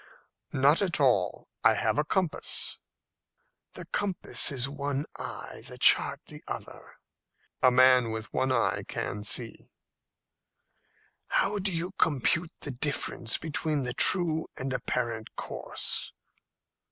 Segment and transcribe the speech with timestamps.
[0.51, 1.47] "Not at all.
[1.63, 2.79] I have a compass."
[3.73, 6.95] "The compass is one eye, the chart the other."
[7.61, 9.69] "A man with one eye can see."
[11.27, 16.11] "How do you compute the difference between the true and apparent course?"